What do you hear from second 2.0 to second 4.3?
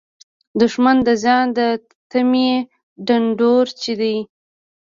تمې ډنډورچی دی